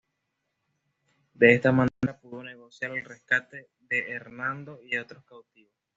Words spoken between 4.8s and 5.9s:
y de otros cautivos.